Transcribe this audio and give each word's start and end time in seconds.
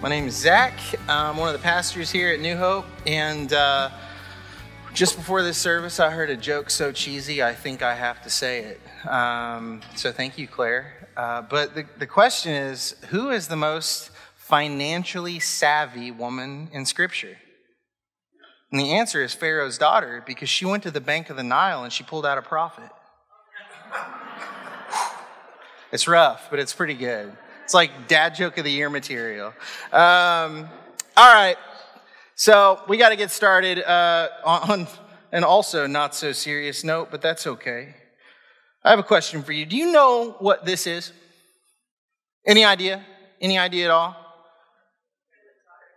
My 0.00 0.08
name 0.08 0.28
is 0.28 0.36
Zach. 0.36 0.78
I'm 1.08 1.36
one 1.36 1.48
of 1.48 1.54
the 1.54 1.64
pastors 1.64 2.08
here 2.08 2.32
at 2.32 2.38
New 2.38 2.56
Hope. 2.56 2.86
And 3.04 3.52
uh, 3.52 3.90
just 4.94 5.16
before 5.16 5.42
this 5.42 5.58
service, 5.58 5.98
I 5.98 6.10
heard 6.10 6.30
a 6.30 6.36
joke 6.36 6.70
so 6.70 6.92
cheesy, 6.92 7.42
I 7.42 7.52
think 7.52 7.82
I 7.82 7.96
have 7.96 8.22
to 8.22 8.30
say 8.30 8.60
it. 8.60 9.08
Um, 9.08 9.80
so 9.96 10.12
thank 10.12 10.38
you, 10.38 10.46
Claire. 10.46 11.08
Uh, 11.16 11.42
but 11.42 11.74
the, 11.74 11.84
the 11.98 12.06
question 12.06 12.52
is 12.52 12.94
who 13.08 13.30
is 13.30 13.48
the 13.48 13.56
most 13.56 14.12
financially 14.36 15.40
savvy 15.40 16.12
woman 16.12 16.68
in 16.72 16.86
Scripture? 16.86 17.36
And 18.70 18.80
the 18.80 18.92
answer 18.92 19.20
is 19.24 19.34
Pharaoh's 19.34 19.78
daughter 19.78 20.22
because 20.24 20.48
she 20.48 20.64
went 20.64 20.84
to 20.84 20.92
the 20.92 21.00
bank 21.00 21.28
of 21.28 21.36
the 21.36 21.42
Nile 21.42 21.82
and 21.82 21.92
she 21.92 22.04
pulled 22.04 22.24
out 22.24 22.38
a 22.38 22.42
profit. 22.42 22.90
It's 25.90 26.06
rough, 26.06 26.50
but 26.50 26.60
it's 26.60 26.72
pretty 26.72 26.94
good. 26.94 27.36
It's 27.68 27.74
like 27.74 28.08
dad 28.08 28.34
joke 28.34 28.56
of 28.56 28.64
the 28.64 28.72
year 28.72 28.88
material. 28.88 29.48
Um, 29.92 30.70
all 31.18 31.34
right. 31.34 31.56
So 32.34 32.80
we 32.88 32.96
got 32.96 33.10
to 33.10 33.16
get 33.16 33.30
started 33.30 33.78
uh, 33.80 34.30
on 34.42 34.86
an 35.32 35.44
also 35.44 35.86
not 35.86 36.14
so 36.14 36.32
serious 36.32 36.82
note, 36.82 37.10
but 37.10 37.20
that's 37.20 37.46
okay. 37.46 37.94
I 38.82 38.88
have 38.88 38.98
a 38.98 39.02
question 39.02 39.42
for 39.42 39.52
you. 39.52 39.66
Do 39.66 39.76
you 39.76 39.92
know 39.92 40.34
what 40.38 40.64
this 40.64 40.86
is? 40.86 41.12
Any 42.46 42.64
idea? 42.64 43.04
Any 43.38 43.58
idea 43.58 43.84
at 43.84 43.90
all? 43.90 44.16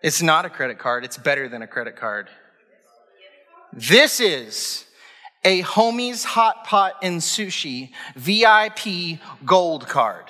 It's 0.03 0.21
not 0.21 0.43
a 0.43 0.49
credit 0.49 0.77
card. 0.77 1.05
It's 1.05 1.17
better 1.17 1.47
than 1.47 1.61
a 1.61 1.67
credit 1.67 1.95
card. 1.95 2.27
This 3.71 4.19
is 4.19 4.83
a 5.45 5.63
Homie's 5.63 6.25
Hot 6.25 6.65
Pot 6.65 6.95
and 7.01 7.21
Sushi 7.21 7.91
VIP 8.17 9.21
gold 9.45 9.87
card. 9.87 10.25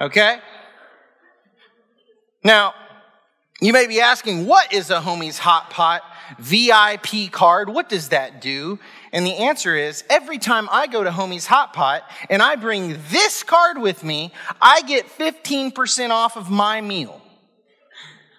Okay? 0.00 0.38
Now, 2.44 2.74
you 3.60 3.72
may 3.72 3.88
be 3.88 4.00
asking, 4.00 4.46
what 4.46 4.72
is 4.72 4.90
a 4.90 5.00
homie's 5.00 5.38
hot 5.38 5.70
pot 5.70 6.02
VIP 6.38 7.32
card? 7.32 7.68
What 7.68 7.88
does 7.88 8.10
that 8.10 8.40
do? 8.40 8.78
And 9.12 9.26
the 9.26 9.34
answer 9.34 9.74
is 9.74 10.04
every 10.08 10.38
time 10.38 10.68
I 10.70 10.86
go 10.86 11.02
to 11.02 11.10
homie's 11.10 11.46
hot 11.46 11.72
pot 11.72 12.08
and 12.30 12.40
I 12.40 12.54
bring 12.56 12.96
this 13.10 13.42
card 13.42 13.78
with 13.78 14.04
me, 14.04 14.32
I 14.62 14.82
get 14.82 15.06
15% 15.06 16.10
off 16.10 16.36
of 16.36 16.50
my 16.50 16.80
meal. 16.80 17.20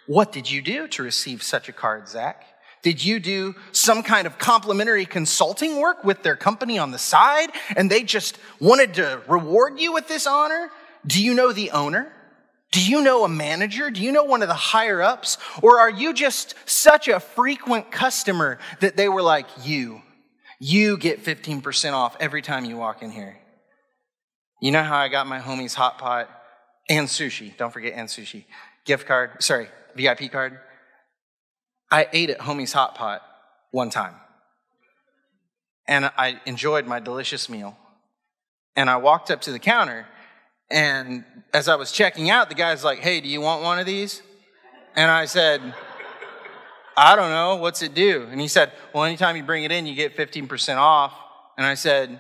What 0.07 0.31
did 0.31 0.49
you 0.49 0.61
do 0.61 0.87
to 0.87 1.03
receive 1.03 1.43
such 1.43 1.67
a 1.67 1.73
card, 1.73 2.07
Zach? 2.07 2.45
Did 2.81 3.03
you 3.03 3.19
do 3.19 3.55
some 3.73 4.03
kind 4.03 4.25
of 4.25 4.37
complimentary 4.37 5.05
consulting 5.05 5.81
work 5.81 6.05
with 6.05 6.23
their 6.23 6.37
company 6.37 6.79
on 6.79 6.91
the 6.91 6.97
side 6.97 7.49
and 7.75 7.91
they 7.91 8.03
just 8.03 8.37
wanted 8.61 8.93
to 8.93 9.21
reward 9.27 9.79
you 9.79 9.91
with 9.91 10.07
this 10.07 10.25
honor? 10.25 10.71
Do 11.05 11.23
you 11.23 11.33
know 11.33 11.51
the 11.51 11.71
owner? 11.71 12.11
Do 12.71 12.83
you 12.83 13.01
know 13.01 13.23
a 13.23 13.29
manager? 13.29 13.89
Do 13.89 14.01
you 14.01 14.11
know 14.11 14.23
one 14.23 14.41
of 14.41 14.47
the 14.47 14.53
higher 14.53 15.01
ups? 15.01 15.37
Or 15.61 15.79
are 15.79 15.89
you 15.89 16.13
just 16.13 16.53
such 16.65 17.07
a 17.07 17.19
frequent 17.19 17.91
customer 17.91 18.59
that 18.79 18.95
they 18.95 19.09
were 19.09 19.23
like, 19.23 19.47
you, 19.63 20.03
you 20.59 20.97
get 20.97 21.23
15% 21.23 21.93
off 21.93 22.15
every 22.19 22.41
time 22.41 22.65
you 22.65 22.77
walk 22.77 23.01
in 23.01 23.09
here? 23.09 23.39
You 24.61 24.71
know 24.71 24.83
how 24.83 24.97
I 24.97 25.07
got 25.07 25.25
my 25.25 25.39
homie's 25.39 25.73
hot 25.73 25.97
pot 25.97 26.29
and 26.89 27.07
sushi? 27.07 27.55
Don't 27.57 27.71
forget 27.71 27.93
and 27.93 28.07
sushi. 28.07 28.45
Gift 28.85 29.07
card, 29.07 29.41
sorry, 29.41 29.69
VIP 29.95 30.31
card. 30.31 30.59
I 31.89 32.07
ate 32.13 32.29
at 32.29 32.39
homie's 32.39 32.73
hot 32.73 32.93
pot 32.93 33.21
one 33.71 33.89
time. 33.89 34.13
And 35.87 36.05
I 36.17 36.39
enjoyed 36.45 36.85
my 36.85 36.99
delicious 36.99 37.49
meal. 37.49 37.75
And 38.75 38.91
I 38.91 38.97
walked 38.97 39.31
up 39.31 39.41
to 39.41 39.51
the 39.51 39.59
counter 39.59 40.05
and 40.71 41.23
as 41.53 41.67
I 41.67 41.75
was 41.75 41.91
checking 41.91 42.29
out, 42.29 42.49
the 42.49 42.55
guy's 42.55 42.83
like, 42.83 42.99
Hey, 42.99 43.21
do 43.21 43.27
you 43.27 43.41
want 43.41 43.63
one 43.63 43.79
of 43.79 43.85
these? 43.85 44.21
And 44.95 45.09
I 45.09 45.25
said, 45.25 45.73
I 46.97 47.15
don't 47.15 47.29
know. 47.29 47.55
What's 47.55 47.81
it 47.81 47.93
do? 47.93 48.27
And 48.29 48.41
he 48.41 48.47
said, 48.47 48.71
Well, 48.93 49.03
anytime 49.03 49.35
you 49.35 49.43
bring 49.43 49.63
it 49.63 49.71
in, 49.71 49.85
you 49.85 49.95
get 49.95 50.17
15% 50.17 50.77
off. 50.77 51.13
And 51.57 51.65
I 51.65 51.73
said, 51.73 52.19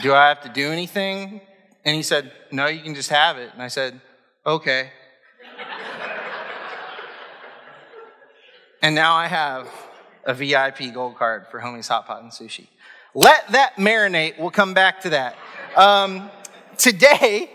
Do 0.00 0.14
I 0.14 0.28
have 0.28 0.42
to 0.42 0.48
do 0.48 0.70
anything? 0.70 1.40
And 1.84 1.96
he 1.96 2.02
said, 2.02 2.32
No, 2.52 2.66
you 2.66 2.82
can 2.82 2.94
just 2.94 3.10
have 3.10 3.36
it. 3.38 3.50
And 3.52 3.62
I 3.62 3.68
said, 3.68 4.00
Okay. 4.46 4.90
and 8.82 8.94
now 8.94 9.14
I 9.14 9.26
have 9.26 9.68
a 10.24 10.34
VIP 10.34 10.94
gold 10.94 11.16
card 11.16 11.46
for 11.50 11.60
Homie's 11.60 11.88
Hot 11.88 12.06
Pot 12.06 12.22
and 12.22 12.30
Sushi. 12.30 12.68
Let 13.14 13.48
that 13.48 13.76
marinate. 13.76 14.38
We'll 14.38 14.50
come 14.50 14.74
back 14.74 15.00
to 15.00 15.10
that. 15.10 15.36
Um, 15.76 16.30
today, 16.76 17.50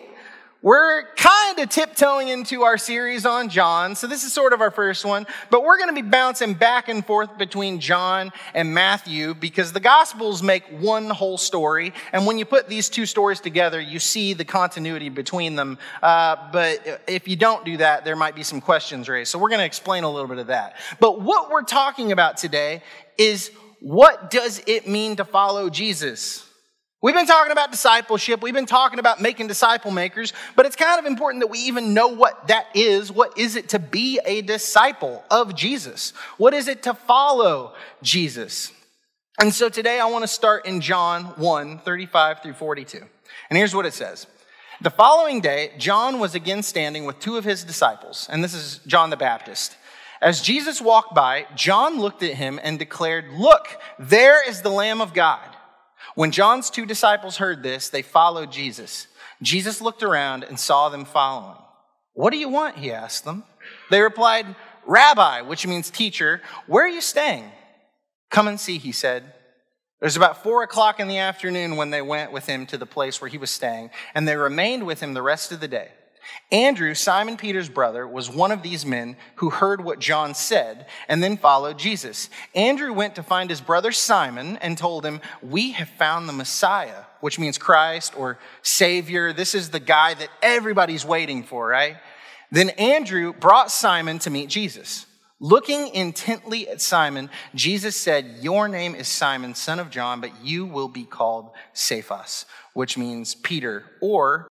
we're 0.61 1.05
kind 1.15 1.57
of 1.57 1.69
tiptoeing 1.69 2.27
into 2.27 2.61
our 2.61 2.77
series 2.77 3.25
on 3.25 3.49
John, 3.49 3.95
so 3.95 4.05
this 4.05 4.23
is 4.23 4.31
sort 4.31 4.53
of 4.53 4.61
our 4.61 4.69
first 4.69 5.03
one, 5.03 5.25
but 5.49 5.63
we're 5.63 5.77
going 5.77 5.89
to 5.89 5.99
be 5.99 6.07
bouncing 6.07 6.53
back 6.53 6.87
and 6.87 7.03
forth 7.03 7.35
between 7.39 7.79
John 7.79 8.31
and 8.53 8.71
Matthew 8.71 9.33
because 9.33 9.73
the 9.73 9.79
Gospels 9.79 10.43
make 10.43 10.63
one 10.67 11.09
whole 11.09 11.39
story, 11.39 11.93
and 12.13 12.27
when 12.27 12.37
you 12.37 12.45
put 12.45 12.69
these 12.69 12.89
two 12.89 13.07
stories 13.07 13.39
together, 13.39 13.81
you 13.81 13.97
see 13.97 14.33
the 14.33 14.45
continuity 14.45 15.09
between 15.09 15.55
them. 15.55 15.79
Uh, 16.03 16.35
but 16.51 17.01
if 17.07 17.27
you 17.27 17.35
don't 17.35 17.65
do 17.65 17.77
that, 17.77 18.05
there 18.05 18.15
might 18.15 18.35
be 18.35 18.43
some 18.43 18.61
questions 18.61 19.09
raised. 19.09 19.31
So 19.31 19.39
we're 19.39 19.49
going 19.49 19.59
to 19.61 19.65
explain 19.65 20.03
a 20.03 20.11
little 20.11 20.27
bit 20.27 20.37
of 20.37 20.47
that. 20.47 20.75
But 20.99 21.21
what 21.21 21.49
we're 21.49 21.63
talking 21.63 22.11
about 22.11 22.37
today 22.37 22.83
is 23.17 23.49
what 23.79 24.29
does 24.29 24.61
it 24.67 24.87
mean 24.87 25.15
to 25.15 25.25
follow 25.25 25.71
Jesus? 25.71 26.47
We've 27.03 27.15
been 27.15 27.25
talking 27.25 27.51
about 27.51 27.71
discipleship. 27.71 28.43
We've 28.43 28.53
been 28.53 28.67
talking 28.67 28.99
about 28.99 29.19
making 29.19 29.47
disciple 29.47 29.89
makers, 29.89 30.33
but 30.55 30.67
it's 30.67 30.75
kind 30.75 30.99
of 30.99 31.07
important 31.07 31.41
that 31.41 31.47
we 31.47 31.57
even 31.59 31.95
know 31.95 32.09
what 32.09 32.47
that 32.49 32.67
is. 32.75 33.11
What 33.11 33.35
is 33.39 33.55
it 33.55 33.69
to 33.69 33.79
be 33.79 34.19
a 34.23 34.43
disciple 34.43 35.23
of 35.31 35.55
Jesus? 35.55 36.13
What 36.37 36.53
is 36.53 36.67
it 36.67 36.83
to 36.83 36.93
follow 36.93 37.73
Jesus? 38.03 38.71
And 39.39 39.51
so 39.51 39.67
today 39.67 39.99
I 39.99 40.05
want 40.05 40.23
to 40.23 40.27
start 40.27 40.67
in 40.67 40.79
John 40.79 41.23
1 41.23 41.79
35 41.79 42.43
through 42.43 42.53
42. 42.53 42.99
And 43.49 43.57
here's 43.57 43.73
what 43.73 43.87
it 43.87 43.95
says. 43.95 44.27
The 44.81 44.91
following 44.91 45.41
day, 45.41 45.71
John 45.79 46.19
was 46.19 46.35
again 46.35 46.61
standing 46.61 47.05
with 47.05 47.19
two 47.19 47.35
of 47.37 47.43
his 47.43 47.63
disciples, 47.63 48.27
and 48.31 48.43
this 48.43 48.53
is 48.53 48.79
John 48.85 49.09
the 49.09 49.17
Baptist. 49.17 49.75
As 50.21 50.41
Jesus 50.41 50.79
walked 50.79 51.15
by, 51.15 51.47
John 51.55 51.99
looked 51.99 52.21
at 52.21 52.35
him 52.35 52.59
and 52.61 52.77
declared, 52.77 53.25
Look, 53.31 53.67
there 53.97 54.47
is 54.47 54.61
the 54.61 54.69
Lamb 54.69 55.01
of 55.01 55.15
God. 55.15 55.50
When 56.15 56.31
John's 56.31 56.69
two 56.69 56.85
disciples 56.85 57.37
heard 57.37 57.63
this, 57.63 57.89
they 57.89 58.01
followed 58.01 58.51
Jesus. 58.51 59.07
Jesus 59.41 59.81
looked 59.81 60.03
around 60.03 60.43
and 60.43 60.59
saw 60.59 60.89
them 60.89 61.05
following. 61.05 61.57
What 62.13 62.31
do 62.31 62.37
you 62.37 62.49
want? 62.49 62.77
He 62.77 62.91
asked 62.91 63.25
them. 63.25 63.43
They 63.89 64.01
replied, 64.01 64.55
Rabbi, 64.85 65.41
which 65.41 65.65
means 65.65 65.89
teacher, 65.89 66.41
where 66.67 66.85
are 66.85 66.89
you 66.89 67.01
staying? 67.01 67.49
Come 68.29 68.47
and 68.47 68.59
see, 68.59 68.77
he 68.77 68.91
said. 68.91 69.23
It 70.01 70.05
was 70.05 70.17
about 70.17 70.43
four 70.43 70.63
o'clock 70.63 70.99
in 70.99 71.07
the 71.07 71.19
afternoon 71.19 71.75
when 71.75 71.91
they 71.91 72.01
went 72.01 72.31
with 72.31 72.47
him 72.47 72.65
to 72.67 72.77
the 72.77 72.85
place 72.85 73.21
where 73.21 73.29
he 73.29 73.37
was 73.37 73.51
staying, 73.51 73.91
and 74.15 74.27
they 74.27 74.35
remained 74.35 74.85
with 74.85 74.99
him 74.99 75.13
the 75.13 75.21
rest 75.21 75.51
of 75.51 75.59
the 75.59 75.67
day. 75.67 75.89
Andrew, 76.51 76.93
Simon 76.93 77.37
Peter's 77.37 77.69
brother, 77.69 78.07
was 78.07 78.29
one 78.29 78.51
of 78.51 78.61
these 78.61 78.85
men 78.85 79.15
who 79.35 79.49
heard 79.49 79.83
what 79.83 79.99
John 79.99 80.35
said 80.35 80.87
and 81.07 81.23
then 81.23 81.37
followed 81.37 81.79
Jesus. 81.79 82.29
Andrew 82.53 82.93
went 82.93 83.15
to 83.15 83.23
find 83.23 83.49
his 83.49 83.61
brother 83.61 83.91
Simon 83.91 84.57
and 84.57 84.77
told 84.77 85.05
him, 85.05 85.21
We 85.41 85.71
have 85.71 85.89
found 85.89 86.27
the 86.27 86.33
Messiah, 86.33 87.03
which 87.21 87.39
means 87.39 87.57
Christ 87.57 88.17
or 88.17 88.37
Savior. 88.61 89.33
This 89.33 89.55
is 89.55 89.69
the 89.69 89.79
guy 89.79 90.13
that 90.13 90.29
everybody's 90.41 91.05
waiting 91.05 91.43
for, 91.43 91.67
right? 91.67 91.97
Then 92.51 92.69
Andrew 92.71 93.33
brought 93.33 93.71
Simon 93.71 94.19
to 94.19 94.29
meet 94.29 94.49
Jesus. 94.49 95.05
Looking 95.39 95.87
intently 95.95 96.69
at 96.69 96.81
Simon, 96.81 97.31
Jesus 97.55 97.95
said, 97.95 98.37
Your 98.41 98.67
name 98.67 98.93
is 98.93 99.07
Simon, 99.07 99.55
son 99.55 99.79
of 99.79 99.89
John, 99.89 100.21
but 100.21 100.43
you 100.43 100.65
will 100.65 100.87
be 100.87 101.03
called 101.03 101.49
Cephas, 101.73 102.45
which 102.73 102.95
means 102.95 103.33
Peter 103.33 103.85
or 104.01 104.47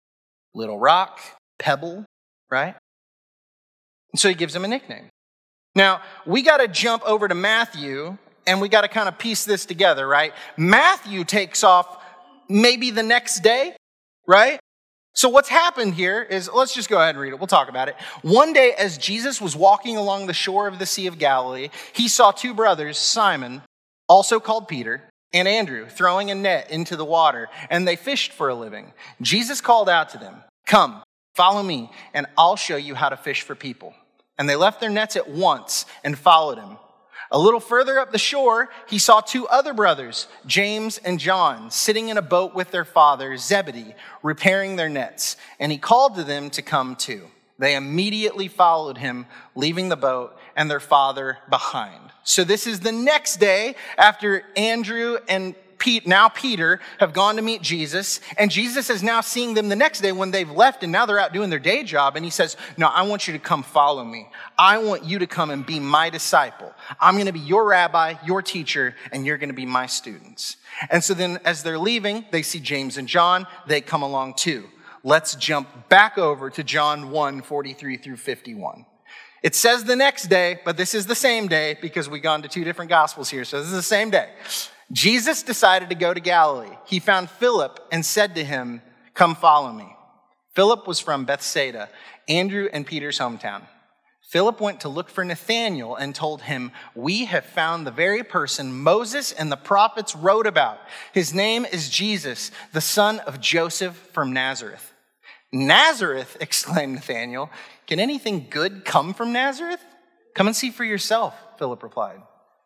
little 0.54 0.78
rock 0.78 1.20
Pebble, 1.58 2.04
right? 2.50 2.74
And 4.12 4.20
so 4.20 4.28
he 4.28 4.34
gives 4.34 4.54
him 4.54 4.64
a 4.64 4.68
nickname. 4.68 5.08
Now, 5.74 6.00
we 6.24 6.42
got 6.42 6.58
to 6.58 6.68
jump 6.68 7.02
over 7.04 7.28
to 7.28 7.34
Matthew 7.34 8.16
and 8.46 8.60
we 8.60 8.68
got 8.68 8.82
to 8.82 8.88
kind 8.88 9.08
of 9.08 9.18
piece 9.18 9.44
this 9.44 9.66
together, 9.66 10.06
right? 10.06 10.32
Matthew 10.56 11.24
takes 11.24 11.64
off 11.64 12.02
maybe 12.48 12.90
the 12.90 13.02
next 13.02 13.40
day, 13.40 13.74
right? 14.26 14.58
So, 15.14 15.28
what's 15.28 15.48
happened 15.48 15.94
here 15.94 16.22
is 16.22 16.50
let's 16.52 16.74
just 16.74 16.90
go 16.90 16.98
ahead 16.98 17.10
and 17.14 17.18
read 17.18 17.32
it. 17.32 17.38
We'll 17.38 17.46
talk 17.46 17.68
about 17.68 17.88
it. 17.88 17.96
One 18.22 18.52
day, 18.52 18.72
as 18.72 18.98
Jesus 18.98 19.40
was 19.40 19.56
walking 19.56 19.96
along 19.96 20.26
the 20.26 20.34
shore 20.34 20.68
of 20.68 20.78
the 20.78 20.86
Sea 20.86 21.06
of 21.06 21.18
Galilee, 21.18 21.70
he 21.94 22.06
saw 22.06 22.32
two 22.32 22.52
brothers, 22.52 22.98
Simon, 22.98 23.62
also 24.08 24.38
called 24.38 24.68
Peter, 24.68 25.02
and 25.32 25.48
Andrew, 25.48 25.86
throwing 25.88 26.30
a 26.30 26.34
net 26.34 26.70
into 26.70 26.96
the 26.96 27.04
water, 27.04 27.48
and 27.70 27.88
they 27.88 27.96
fished 27.96 28.32
for 28.32 28.48
a 28.48 28.54
living. 28.54 28.92
Jesus 29.20 29.60
called 29.60 29.88
out 29.88 30.10
to 30.10 30.18
them, 30.18 30.36
Come, 30.66 31.02
follow 31.36 31.62
me, 31.62 31.90
and 32.14 32.26
I'll 32.36 32.56
show 32.56 32.76
you 32.76 32.94
how 32.94 33.10
to 33.10 33.16
fish 33.16 33.42
for 33.42 33.54
people. 33.54 33.94
And 34.38 34.48
they 34.48 34.56
left 34.56 34.80
their 34.80 34.90
nets 34.90 35.16
at 35.16 35.28
once 35.28 35.86
and 36.02 36.18
followed 36.18 36.58
him. 36.58 36.78
A 37.30 37.38
little 37.38 37.60
further 37.60 37.98
up 37.98 38.12
the 38.12 38.18
shore, 38.18 38.68
he 38.88 38.98
saw 38.98 39.20
two 39.20 39.46
other 39.48 39.74
brothers, 39.74 40.28
James 40.46 40.98
and 40.98 41.18
John, 41.18 41.70
sitting 41.70 42.08
in 42.08 42.16
a 42.16 42.22
boat 42.22 42.54
with 42.54 42.70
their 42.70 42.84
father, 42.84 43.36
Zebedee, 43.36 43.94
repairing 44.22 44.76
their 44.76 44.88
nets. 44.88 45.36
And 45.58 45.72
he 45.72 45.78
called 45.78 46.14
to 46.16 46.24
them 46.24 46.50
to 46.50 46.62
come 46.62 46.96
too. 46.96 47.26
They 47.58 47.74
immediately 47.74 48.48
followed 48.48 48.98
him, 48.98 49.26
leaving 49.54 49.88
the 49.88 49.96
boat 49.96 50.38
and 50.54 50.70
their 50.70 50.80
father 50.80 51.38
behind. 51.50 52.12
So 52.22 52.44
this 52.44 52.66
is 52.66 52.80
the 52.80 52.92
next 52.92 53.36
day 53.36 53.76
after 53.96 54.44
Andrew 54.56 55.18
and 55.28 55.54
Pete, 55.78 56.06
now 56.06 56.28
Peter, 56.28 56.80
have 56.98 57.12
gone 57.12 57.36
to 57.36 57.42
meet 57.42 57.62
Jesus, 57.62 58.20
and 58.38 58.50
Jesus 58.50 58.88
is 58.88 59.02
now 59.02 59.20
seeing 59.20 59.54
them 59.54 59.68
the 59.68 59.76
next 59.76 60.00
day 60.00 60.12
when 60.12 60.30
they've 60.30 60.50
left 60.50 60.82
and 60.82 60.90
now 60.90 61.06
they're 61.06 61.18
out 61.18 61.32
doing 61.32 61.50
their 61.50 61.58
day 61.58 61.82
job. 61.82 62.16
And 62.16 62.24
he 62.24 62.30
says, 62.30 62.56
No, 62.76 62.86
I 62.88 63.02
want 63.02 63.26
you 63.26 63.32
to 63.34 63.38
come 63.38 63.62
follow 63.62 64.04
me. 64.04 64.28
I 64.58 64.78
want 64.78 65.04
you 65.04 65.18
to 65.18 65.26
come 65.26 65.50
and 65.50 65.64
be 65.66 65.80
my 65.80 66.10
disciple. 66.10 66.72
I'm 67.00 67.14
going 67.14 67.26
to 67.26 67.32
be 67.32 67.40
your 67.40 67.66
rabbi, 67.66 68.14
your 68.24 68.42
teacher, 68.42 68.94
and 69.12 69.26
you're 69.26 69.38
going 69.38 69.50
to 69.50 69.54
be 69.54 69.66
my 69.66 69.86
students. 69.86 70.56
And 70.90 71.02
so 71.02 71.14
then 71.14 71.38
as 71.44 71.62
they're 71.62 71.78
leaving, 71.78 72.24
they 72.30 72.42
see 72.42 72.60
James 72.60 72.96
and 72.96 73.08
John. 73.08 73.46
They 73.66 73.80
come 73.80 74.02
along 74.02 74.34
too. 74.34 74.68
Let's 75.04 75.34
jump 75.36 75.88
back 75.88 76.18
over 76.18 76.50
to 76.50 76.64
John 76.64 77.10
1 77.10 77.42
43 77.42 77.96
through 77.96 78.16
51. 78.16 78.86
It 79.42 79.54
says 79.54 79.84
the 79.84 79.94
next 79.94 80.24
day, 80.24 80.58
but 80.64 80.76
this 80.76 80.94
is 80.94 81.06
the 81.06 81.14
same 81.14 81.46
day 81.46 81.76
because 81.80 82.08
we've 82.08 82.22
gone 82.22 82.42
to 82.42 82.48
two 82.48 82.64
different 82.64 82.88
gospels 82.88 83.30
here. 83.30 83.44
So 83.44 83.58
this 83.58 83.68
is 83.68 83.74
the 83.74 83.82
same 83.82 84.10
day. 84.10 84.30
Jesus 84.92 85.42
decided 85.42 85.88
to 85.88 85.94
go 85.94 86.14
to 86.14 86.20
Galilee. 86.20 86.76
He 86.86 87.00
found 87.00 87.28
Philip 87.28 87.80
and 87.90 88.04
said 88.04 88.34
to 88.36 88.44
him, 88.44 88.82
Come 89.14 89.34
follow 89.34 89.72
me. 89.72 89.96
Philip 90.54 90.86
was 90.86 91.00
from 91.00 91.24
Bethsaida, 91.24 91.88
Andrew 92.28 92.68
and 92.72 92.86
Peter's 92.86 93.18
hometown. 93.18 93.62
Philip 94.28 94.60
went 94.60 94.80
to 94.80 94.88
look 94.88 95.08
for 95.08 95.24
Nathanael 95.24 95.94
and 95.94 96.14
told 96.14 96.42
him, 96.42 96.72
We 96.94 97.26
have 97.26 97.44
found 97.44 97.86
the 97.86 97.92
very 97.92 98.24
person 98.24 98.72
Moses 98.72 99.32
and 99.32 99.52
the 99.52 99.56
prophets 99.56 100.16
wrote 100.16 100.46
about. 100.46 100.78
His 101.12 101.32
name 101.32 101.64
is 101.64 101.88
Jesus, 101.88 102.50
the 102.72 102.80
son 102.80 103.20
of 103.20 103.40
Joseph 103.40 103.94
from 104.12 104.32
Nazareth. 104.32 104.92
Nazareth, 105.52 106.36
exclaimed 106.40 106.94
Nathanael. 106.94 107.50
Can 107.86 108.00
anything 108.00 108.48
good 108.50 108.84
come 108.84 109.14
from 109.14 109.32
Nazareth? 109.32 109.84
Come 110.34 110.48
and 110.48 110.56
see 110.56 110.70
for 110.70 110.84
yourself, 110.84 111.34
Philip 111.58 111.82
replied. 111.82 112.20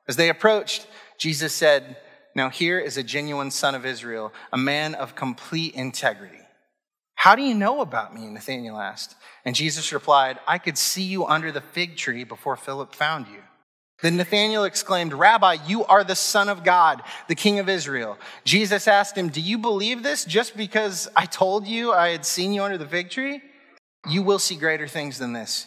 As 0.09 0.17
they 0.17 0.31
approached, 0.31 0.87
Jesus 1.19 1.55
said, 1.55 1.99
now, 2.35 2.49
here 2.49 2.79
is 2.79 2.97
a 2.97 3.03
genuine 3.03 3.51
son 3.51 3.75
of 3.75 3.85
Israel, 3.85 4.33
a 4.53 4.59
man 4.59 4.95
of 4.95 5.17
complete 5.17 5.75
integrity. 5.75 6.39
How 7.17 7.35
do 7.35 7.43
you 7.43 7.55
know 7.55 7.81
about 7.81 8.15
me? 8.15 8.27
Nathanael 8.29 8.79
asked. 8.79 9.17
And 9.45 9.55
Jesus 9.55 9.93
replied, 9.93 10.39
I 10.47 10.59
could 10.59 10.79
see 10.79 11.03
you 11.03 11.27
under 11.27 11.53
the 11.53 11.61
fig 11.61 11.97
tree 11.97 12.25
before 12.25 12.57
Philip 12.57 12.95
found 12.95 13.27
you. 13.27 13.43
Then 14.01 14.17
Nathanael 14.17 14.65
exclaimed, 14.65 15.13
Rabbi, 15.13 15.57
you 15.67 15.85
are 15.85 16.05
the 16.05 16.15
Son 16.15 16.49
of 16.49 16.65
God, 16.65 17.03
the 17.29 17.35
King 17.35 17.59
of 17.59 17.69
Israel. 17.69 18.17
Jesus 18.45 18.89
asked 18.89 19.19
him, 19.19 19.29
Do 19.29 19.43
you 19.43 19.59
believe 19.59 20.03
this 20.03 20.25
just 20.25 20.57
because 20.57 21.09
I 21.15 21.27
told 21.27 21.67
you 21.67 21.93
I 21.93 22.09
had 22.11 22.25
seen 22.25 22.55
you 22.55 22.63
under 22.63 22.79
the 22.79 22.87
fig 22.87 23.11
tree? 23.11 23.43
You 24.09 24.23
will 24.23 24.39
see 24.39 24.57
greater 24.57 24.89
things 24.89 25.19
than 25.19 25.35
this. 25.35 25.67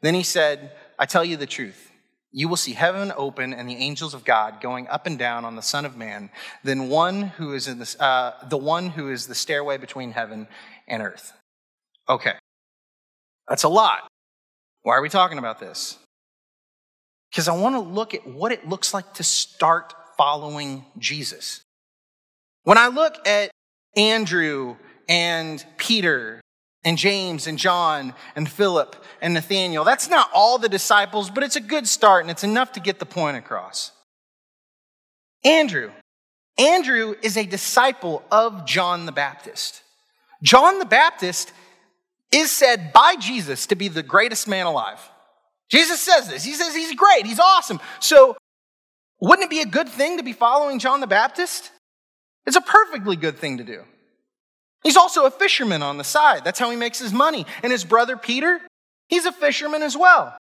Then 0.00 0.14
he 0.14 0.22
said, 0.22 0.72
I 0.98 1.04
tell 1.04 1.24
you 1.24 1.36
the 1.36 1.46
truth 1.46 1.90
you 2.34 2.48
will 2.48 2.56
see 2.56 2.72
heaven 2.72 3.12
open 3.16 3.54
and 3.54 3.68
the 3.68 3.76
angels 3.76 4.12
of 4.12 4.24
God 4.24 4.60
going 4.60 4.88
up 4.88 5.06
and 5.06 5.16
down 5.16 5.44
on 5.44 5.54
the 5.54 5.62
Son 5.62 5.84
of 5.84 5.96
Man, 5.96 6.30
then 6.64 6.88
one 6.88 7.22
who 7.22 7.54
is 7.54 7.68
in 7.68 7.78
the, 7.78 7.96
uh, 8.00 8.48
the 8.48 8.56
one 8.56 8.90
who 8.90 9.08
is 9.08 9.28
the 9.28 9.36
stairway 9.36 9.78
between 9.78 10.10
heaven 10.10 10.48
and 10.88 11.00
earth. 11.00 11.32
Okay, 12.08 12.34
that's 13.48 13.62
a 13.62 13.68
lot. 13.68 14.10
Why 14.82 14.96
are 14.96 15.00
we 15.00 15.08
talking 15.08 15.38
about 15.38 15.60
this? 15.60 15.96
Because 17.30 17.46
I 17.46 17.56
want 17.56 17.76
to 17.76 17.80
look 17.80 18.14
at 18.14 18.26
what 18.26 18.50
it 18.50 18.68
looks 18.68 18.92
like 18.92 19.14
to 19.14 19.22
start 19.22 19.94
following 20.18 20.84
Jesus. 20.98 21.60
When 22.64 22.78
I 22.78 22.88
look 22.88 23.14
at 23.28 23.52
Andrew 23.96 24.74
and 25.08 25.64
Peter 25.76 26.40
and 26.84 26.98
James 26.98 27.46
and 27.46 27.58
John 27.58 28.14
and 28.36 28.48
Philip 28.48 28.96
and 29.20 29.34
Nathaniel. 29.34 29.84
That's 29.84 30.08
not 30.08 30.30
all 30.34 30.58
the 30.58 30.68
disciples, 30.68 31.30
but 31.30 31.42
it's 31.42 31.56
a 31.56 31.60
good 31.60 31.88
start 31.88 32.22
and 32.22 32.30
it's 32.30 32.44
enough 32.44 32.72
to 32.72 32.80
get 32.80 32.98
the 32.98 33.06
point 33.06 33.36
across. 33.36 33.92
Andrew. 35.44 35.90
Andrew 36.58 37.14
is 37.22 37.36
a 37.36 37.44
disciple 37.44 38.22
of 38.30 38.64
John 38.64 39.06
the 39.06 39.12
Baptist. 39.12 39.82
John 40.42 40.78
the 40.78 40.84
Baptist 40.84 41.52
is 42.30 42.50
said 42.50 42.92
by 42.92 43.16
Jesus 43.16 43.66
to 43.66 43.74
be 43.74 43.88
the 43.88 44.02
greatest 44.02 44.46
man 44.46 44.66
alive. 44.66 45.00
Jesus 45.70 46.00
says 46.00 46.28
this. 46.28 46.44
He 46.44 46.52
says 46.52 46.74
he's 46.74 46.94
great, 46.94 47.26
he's 47.26 47.40
awesome. 47.40 47.80
So, 47.98 48.36
wouldn't 49.20 49.46
it 49.46 49.50
be 49.50 49.62
a 49.62 49.66
good 49.66 49.88
thing 49.88 50.18
to 50.18 50.22
be 50.22 50.32
following 50.32 50.78
John 50.78 51.00
the 51.00 51.06
Baptist? 51.06 51.70
It's 52.46 52.56
a 52.56 52.60
perfectly 52.60 53.16
good 53.16 53.38
thing 53.38 53.58
to 53.58 53.64
do. 53.64 53.82
He's 54.84 54.96
also 54.96 55.24
a 55.24 55.30
fisherman 55.30 55.82
on 55.82 55.96
the 55.96 56.04
side. 56.04 56.44
That's 56.44 56.58
how 56.58 56.70
he 56.70 56.76
makes 56.76 56.98
his 56.98 57.12
money. 57.12 57.46
And 57.62 57.72
his 57.72 57.84
brother 57.84 58.16
Peter, 58.16 58.60
he's 59.08 59.24
a 59.24 59.32
fisherman 59.32 59.82
as 59.82 59.96
well. 59.96 60.36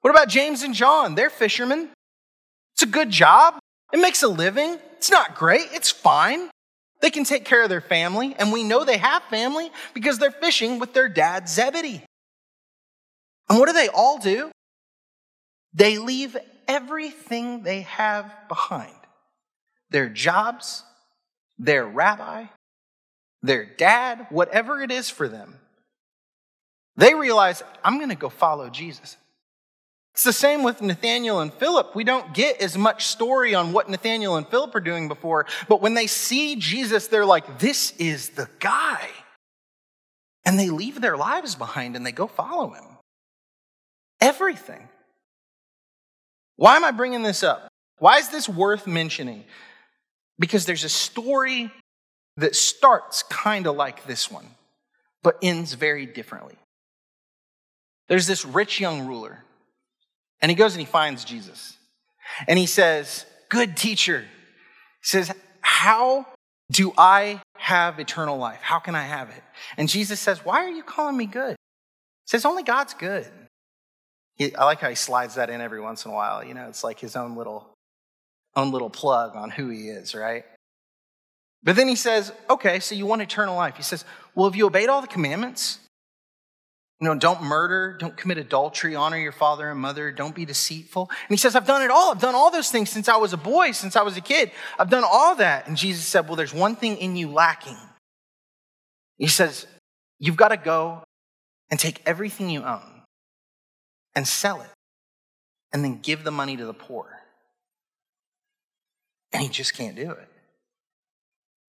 What 0.00 0.10
about 0.10 0.28
James 0.28 0.62
and 0.62 0.74
John? 0.74 1.14
They're 1.14 1.30
fishermen. 1.30 1.90
It's 2.74 2.82
a 2.82 2.86
good 2.86 3.10
job. 3.10 3.58
It 3.92 4.00
makes 4.00 4.22
a 4.22 4.28
living. 4.28 4.78
It's 4.96 5.10
not 5.10 5.36
great. 5.36 5.68
It's 5.72 5.90
fine. 5.90 6.48
They 7.02 7.10
can 7.10 7.24
take 7.24 7.44
care 7.44 7.62
of 7.62 7.68
their 7.68 7.80
family, 7.80 8.34
and 8.38 8.52
we 8.52 8.62
know 8.62 8.84
they 8.84 8.96
have 8.96 9.22
family 9.24 9.70
because 9.92 10.18
they're 10.18 10.30
fishing 10.30 10.78
with 10.78 10.94
their 10.94 11.08
dad, 11.08 11.48
Zebedee. 11.48 12.02
And 13.50 13.58
what 13.58 13.66
do 13.66 13.72
they 13.72 13.88
all 13.88 14.18
do? 14.18 14.50
They 15.74 15.98
leave 15.98 16.36
everything 16.68 17.64
they 17.64 17.82
have 17.82 18.32
behind 18.48 18.94
their 19.90 20.08
jobs, 20.08 20.84
their 21.58 21.84
rabbi, 21.84 22.46
their 23.42 23.64
dad, 23.64 24.26
whatever 24.30 24.80
it 24.82 24.90
is 24.90 25.10
for 25.10 25.28
them, 25.28 25.58
they 26.96 27.14
realize, 27.14 27.62
I'm 27.84 27.98
going 27.98 28.10
to 28.10 28.14
go 28.14 28.28
follow 28.28 28.68
Jesus. 28.70 29.16
It's 30.14 30.24
the 30.24 30.32
same 30.32 30.62
with 30.62 30.82
Nathaniel 30.82 31.40
and 31.40 31.52
Philip. 31.52 31.94
We 31.94 32.04
don't 32.04 32.34
get 32.34 32.60
as 32.60 32.76
much 32.76 33.06
story 33.06 33.54
on 33.54 33.72
what 33.72 33.88
Nathaniel 33.88 34.36
and 34.36 34.46
Philip 34.46 34.74
are 34.74 34.80
doing 34.80 35.08
before, 35.08 35.46
but 35.68 35.80
when 35.80 35.94
they 35.94 36.06
see 36.06 36.56
Jesus, 36.56 37.06
they're 37.06 37.24
like, 37.24 37.58
this 37.58 37.94
is 37.98 38.30
the 38.30 38.48
guy. 38.58 39.08
And 40.44 40.58
they 40.58 40.70
leave 40.70 41.00
their 41.00 41.16
lives 41.16 41.54
behind 41.54 41.96
and 41.96 42.04
they 42.04 42.12
go 42.12 42.26
follow 42.26 42.70
him. 42.70 42.84
Everything. 44.20 44.88
Why 46.56 46.76
am 46.76 46.84
I 46.84 46.90
bringing 46.90 47.22
this 47.22 47.42
up? 47.42 47.68
Why 47.98 48.18
is 48.18 48.28
this 48.28 48.48
worth 48.48 48.86
mentioning? 48.86 49.44
Because 50.38 50.66
there's 50.66 50.84
a 50.84 50.88
story 50.88 51.70
that 52.36 52.56
starts 52.56 53.22
kind 53.24 53.66
of 53.66 53.76
like 53.76 54.06
this 54.06 54.30
one, 54.30 54.46
but 55.22 55.38
ends 55.42 55.74
very 55.74 56.06
differently. 56.06 56.56
There's 58.08 58.26
this 58.26 58.44
rich 58.44 58.80
young 58.80 59.06
ruler, 59.06 59.44
and 60.40 60.50
he 60.50 60.56
goes 60.56 60.74
and 60.74 60.80
he 60.80 60.86
finds 60.86 61.24
Jesus. 61.24 61.76
And 62.48 62.58
he 62.58 62.66
says, 62.66 63.26
Good 63.48 63.76
teacher. 63.76 64.20
He 64.20 65.06
says, 65.06 65.32
How 65.60 66.26
do 66.70 66.92
I 66.96 67.40
have 67.56 67.98
eternal 67.98 68.38
life? 68.38 68.60
How 68.62 68.78
can 68.78 68.94
I 68.94 69.02
have 69.02 69.30
it? 69.30 69.42
And 69.76 69.88
Jesus 69.88 70.20
says, 70.20 70.44
Why 70.44 70.64
are 70.64 70.70
you 70.70 70.82
calling 70.82 71.16
me 71.16 71.26
good? 71.26 71.52
He 71.52 72.28
says, 72.28 72.44
Only 72.44 72.62
God's 72.62 72.94
good. 72.94 73.26
He, 74.36 74.54
I 74.56 74.64
like 74.64 74.80
how 74.80 74.88
he 74.88 74.94
slides 74.94 75.34
that 75.34 75.50
in 75.50 75.60
every 75.60 75.80
once 75.80 76.04
in 76.04 76.10
a 76.10 76.14
while. 76.14 76.42
You 76.42 76.54
know, 76.54 76.68
it's 76.68 76.82
like 76.82 76.98
his 76.98 77.16
own 77.16 77.36
little, 77.36 77.68
own 78.56 78.72
little 78.72 78.90
plug 78.90 79.36
on 79.36 79.50
who 79.50 79.68
he 79.68 79.88
is, 79.88 80.14
right? 80.14 80.44
But 81.62 81.76
then 81.76 81.88
he 81.88 81.96
says, 81.96 82.32
okay, 82.50 82.80
so 82.80 82.94
you 82.94 83.06
want 83.06 83.22
eternal 83.22 83.54
life. 83.54 83.76
He 83.76 83.82
says, 83.82 84.04
well, 84.34 84.48
have 84.48 84.56
you 84.56 84.66
obeyed 84.66 84.88
all 84.88 85.00
the 85.00 85.06
commandments? 85.06 85.78
You 87.00 87.08
know, 87.08 87.14
don't 87.16 87.42
murder, 87.42 87.96
don't 87.98 88.16
commit 88.16 88.38
adultery, 88.38 88.94
honor 88.94 89.16
your 89.16 89.32
father 89.32 89.68
and 89.68 89.80
mother, 89.80 90.12
don't 90.12 90.34
be 90.34 90.44
deceitful. 90.44 91.08
And 91.10 91.30
he 91.30 91.36
says, 91.36 91.56
I've 91.56 91.66
done 91.66 91.82
it 91.82 91.90
all. 91.90 92.12
I've 92.12 92.20
done 92.20 92.36
all 92.36 92.50
those 92.50 92.70
things 92.70 92.90
since 92.90 93.08
I 93.08 93.16
was 93.16 93.32
a 93.32 93.36
boy, 93.36 93.72
since 93.72 93.96
I 93.96 94.02
was 94.02 94.16
a 94.16 94.20
kid. 94.20 94.52
I've 94.78 94.90
done 94.90 95.02
all 95.04 95.34
that. 95.36 95.66
And 95.66 95.76
Jesus 95.76 96.06
said, 96.06 96.28
Well, 96.28 96.36
there's 96.36 96.54
one 96.54 96.76
thing 96.76 96.96
in 96.98 97.16
you 97.16 97.28
lacking. 97.28 97.76
He 99.18 99.26
says, 99.26 99.66
You've 100.20 100.36
got 100.36 100.48
to 100.48 100.56
go 100.56 101.02
and 101.72 101.80
take 101.80 102.00
everything 102.06 102.50
you 102.50 102.62
own 102.62 103.02
and 104.14 104.26
sell 104.26 104.60
it 104.60 104.70
and 105.72 105.84
then 105.84 105.98
give 106.00 106.22
the 106.22 106.30
money 106.30 106.56
to 106.56 106.66
the 106.66 106.74
poor. 106.74 107.18
And 109.32 109.42
he 109.42 109.48
just 109.48 109.74
can't 109.74 109.96
do 109.96 110.12
it. 110.12 110.28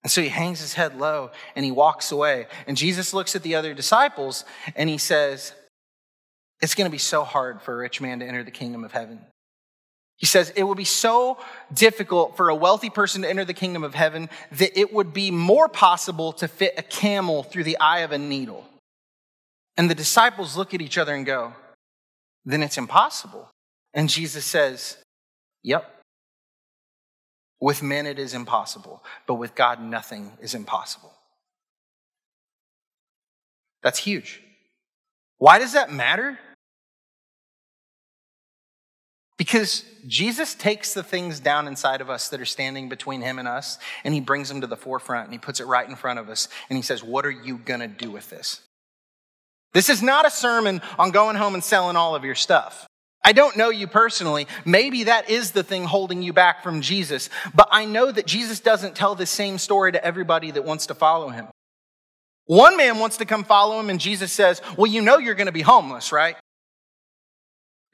And 0.03 0.12
so 0.12 0.22
he 0.22 0.29
hangs 0.29 0.60
his 0.60 0.74
head 0.74 0.98
low 0.98 1.31
and 1.55 1.63
he 1.63 1.72
walks 1.72 2.12
away. 2.12 2.48
And 2.67 2.75
Jesus 2.75 3.13
looks 3.13 3.36
at 3.36 3.43
the 3.43 3.55
other 3.55 3.74
disciples 3.74 4.43
and 4.75 4.89
he 4.89 4.98
says, 4.98 5.53
It's 6.62 6.75
going 6.75 6.89
to 6.89 6.91
be 6.91 6.98
so 6.98 7.24
hard 7.24 7.62
for 7.62 7.74
a 7.74 7.77
rich 7.77 8.01
man 8.01 8.19
to 8.19 8.25
enter 8.25 8.43
the 8.43 8.51
kingdom 8.51 8.83
of 8.83 8.91
heaven. 8.91 9.22
He 10.17 10.25
says, 10.25 10.51
It 10.55 10.63
will 10.63 10.75
be 10.75 10.83
so 10.83 11.38
difficult 11.74 12.36
for 12.36 12.50
a 12.50 12.55
wealthy 12.55 12.89
person 12.89 13.22
to 13.22 13.29
enter 13.29 13.45
the 13.45 13.53
kingdom 13.53 13.83
of 13.83 13.95
heaven 13.95 14.29
that 14.51 14.77
it 14.77 14.93
would 14.93 15.13
be 15.13 15.31
more 15.31 15.69
possible 15.69 16.33
to 16.33 16.48
fit 16.48 16.74
a 16.77 16.83
camel 16.83 17.43
through 17.43 17.63
the 17.63 17.77
eye 17.79 18.00
of 18.00 18.12
a 18.12 18.17
needle. 18.17 18.65
And 19.77 19.89
the 19.89 19.95
disciples 19.95 20.55
look 20.55 20.74
at 20.74 20.81
each 20.81 20.98
other 20.98 21.15
and 21.15 21.25
go, 21.25 21.53
Then 22.45 22.62
it's 22.62 22.77
impossible. 22.77 23.50
And 23.93 24.10
Jesus 24.10 24.43
says, 24.43 24.98
Yep. 25.63 25.89
With 27.63 27.82
men, 27.82 28.05
it 28.08 28.20
is 28.20 28.34
impossible, 28.34 29.01
but 29.25 29.36
with 29.36 29.55
God, 29.55 29.82
nothing 29.82 30.34
is 30.41 30.53
impossible. 30.53 31.13
That's 33.82 34.00
huge. 34.00 34.43
Why 35.38 35.60
does 35.60 35.72
that 35.72 35.89
matter? 35.89 36.38
Because 39.38 39.86
Jesus 40.05 40.55
takes 40.55 40.93
the 40.93 41.03
things 41.03 41.39
down 41.39 41.70
inside 41.70 42.01
of 42.01 42.10
us 42.10 42.27
that 42.27 42.41
are 42.41 42.46
standing 42.46 42.89
between 42.89 43.22
him 43.22 43.39
and 43.39 43.48
us, 43.48 43.79
and 44.03 44.13
he 44.13 44.20
brings 44.20 44.50
them 44.50 44.60
to 44.60 44.67
the 44.67 44.75
forefront 44.75 45.27
and 45.27 45.34
he 45.34 45.39
puts 45.39 45.62
it 45.62 45.65
right 45.65 45.88
in 45.88 45.96
front 45.96 46.20
of 46.20 46.27
us, 46.27 46.50
and 46.70 46.75
he 46.75 46.84
says, 46.84 47.01
What 47.01 47.25
are 47.25 47.32
you 47.32 47.58
going 47.60 47.79
to 47.79 47.88
do 47.88 48.12
with 48.12 48.29
this? 48.29 48.60
This 49.72 49.88
is 49.88 50.03
not 50.03 50.27
a 50.27 50.29
sermon 50.29 50.82
on 51.00 51.12
going 51.12 51.38
home 51.38 51.53
and 51.53 51.63
selling 51.63 51.96
all 51.96 52.13
of 52.13 52.25
your 52.25 52.36
stuff. 52.36 52.86
I 53.24 53.32
don't 53.32 53.56
know 53.56 53.70
you 53.70 53.88
personally. 53.88 54.48
Maybe 54.65 55.06
that 55.06 55.30
is 55.30 55.51
the 55.51 55.63
thing 55.63 55.86
holding 55.86 56.22
you 56.22 56.34
back 56.34 56.62
from 56.62 56.82
Jesus. 56.82 57.30
But 57.56 57.70
I 57.72 57.86
know 57.86 58.12
that 58.12 58.27
Jesus 58.27 58.60
doesn't 58.60 58.96
tell 58.96 59.15
the 59.15 59.25
same 59.25 59.58
story 59.58 59.94
to 59.94 60.03
everybody 60.03 60.51
that 60.51 60.65
wants 60.65 60.88
to 60.88 60.94
follow 60.94 61.30
him. 61.30 61.48
One 62.46 62.75
man 62.75 63.00
wants 63.00 63.18
to 63.18 63.25
come 63.25 63.46
follow 63.46 63.80
him, 63.80 63.89
and 63.89 64.00
Jesus 64.00 64.34
says, 64.34 64.62
Well, 64.77 64.92
you 64.92 65.01
know 65.01 65.18
you're 65.18 65.36
going 65.36 65.48
to 65.48 65.53
be 65.53 65.62
homeless, 65.62 66.12
right? 66.12 66.36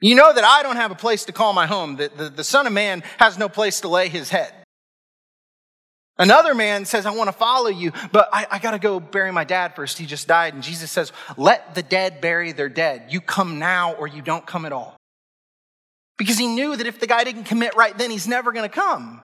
You 0.00 0.16
know 0.16 0.32
that 0.32 0.42
I 0.42 0.64
don't 0.64 0.76
have 0.76 0.90
a 0.90 0.96
place 0.96 1.26
to 1.26 1.32
call 1.32 1.52
my 1.52 1.66
home, 1.66 1.96
that 1.96 2.16
the, 2.16 2.28
the 2.28 2.42
Son 2.42 2.66
of 2.66 2.72
Man 2.72 3.04
has 3.18 3.38
no 3.38 3.48
place 3.48 3.82
to 3.82 3.88
lay 3.88 4.08
his 4.08 4.30
head. 4.30 4.52
Another 6.18 6.54
man 6.54 6.84
says, 6.84 7.06
I 7.06 7.12
want 7.12 7.28
to 7.28 7.32
follow 7.32 7.68
you, 7.68 7.92
but 8.10 8.28
I, 8.32 8.46
I 8.50 8.58
got 8.58 8.72
to 8.72 8.78
go 8.78 8.98
bury 8.98 9.30
my 9.30 9.44
dad 9.44 9.76
first. 9.76 9.96
He 9.96 10.06
just 10.06 10.26
died. 10.26 10.54
And 10.54 10.62
Jesus 10.62 10.90
says, 10.90 11.12
Let 11.36 11.76
the 11.76 11.82
dead 11.84 12.20
bury 12.20 12.50
their 12.50 12.68
dead. 12.68 13.04
You 13.10 13.20
come 13.20 13.60
now 13.60 13.94
or 13.94 14.08
you 14.08 14.20
don't 14.20 14.44
come 14.44 14.66
at 14.66 14.72
all 14.72 14.99
because 16.20 16.36
he 16.36 16.46
knew 16.46 16.76
that 16.76 16.86
if 16.86 17.00
the 17.00 17.06
guy 17.06 17.24
didn't 17.24 17.44
commit 17.44 17.74
right 17.74 17.96
then, 17.96 18.10
he's 18.10 18.28
never 18.28 18.52
going 18.52 18.68
to 18.68 18.74
come. 18.74 19.22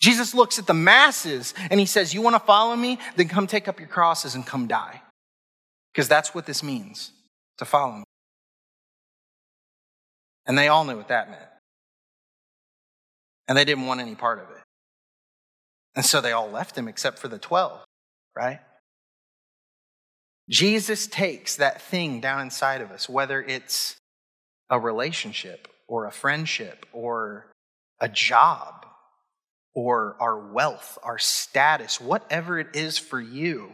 Jesus 0.00 0.32
looks 0.32 0.60
at 0.60 0.68
the 0.68 0.74
masses 0.74 1.54
and 1.72 1.80
he 1.80 1.86
says, 1.86 2.14
You 2.14 2.22
want 2.22 2.36
to 2.36 2.40
follow 2.40 2.76
me? 2.76 3.00
Then 3.16 3.26
come 3.26 3.48
take 3.48 3.66
up 3.66 3.80
your 3.80 3.88
crosses 3.88 4.36
and 4.36 4.46
come 4.46 4.68
die. 4.68 5.02
Because 5.92 6.06
that's 6.06 6.32
what 6.32 6.46
this 6.46 6.62
means 6.62 7.10
to 7.58 7.64
follow 7.64 7.96
me. 7.96 8.04
And 10.46 10.56
they 10.56 10.68
all 10.68 10.84
knew 10.84 10.96
what 10.96 11.08
that 11.08 11.28
meant. 11.28 11.42
And 13.48 13.58
they 13.58 13.64
didn't 13.64 13.86
want 13.86 14.00
any 14.00 14.14
part 14.14 14.38
of 14.38 14.48
it. 14.50 14.62
And 15.96 16.04
so 16.04 16.20
they 16.20 16.30
all 16.30 16.48
left 16.48 16.78
him 16.78 16.86
except 16.86 17.18
for 17.18 17.26
the 17.26 17.38
12, 17.38 17.84
right? 18.36 18.60
Jesus 20.50 21.06
takes 21.06 21.56
that 21.56 21.80
thing 21.80 22.20
down 22.20 22.40
inside 22.40 22.80
of 22.80 22.90
us, 22.90 23.08
whether 23.08 23.40
it's 23.40 23.96
a 24.68 24.80
relationship 24.80 25.68
or 25.86 26.06
a 26.06 26.12
friendship 26.12 26.86
or 26.92 27.46
a 28.00 28.08
job 28.08 28.86
or 29.74 30.16
our 30.18 30.52
wealth, 30.52 30.98
our 31.02 31.18
status, 31.18 32.00
whatever 32.00 32.58
it 32.58 32.74
is 32.74 32.98
for 32.98 33.20
you. 33.20 33.72